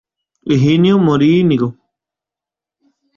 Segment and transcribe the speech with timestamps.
[0.49, 1.69] Higinio Morínigo.